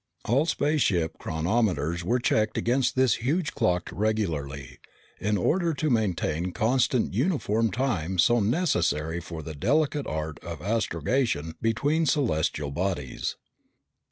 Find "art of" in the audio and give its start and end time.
10.07-10.59